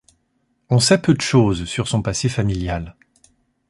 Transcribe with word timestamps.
On 0.71 0.79
sait 0.79 0.97
peu 0.99 1.13
de 1.13 1.21
choses 1.21 1.65
sur 1.65 1.87
son 1.87 2.01
passé 2.01 2.27
familial. 2.27 2.95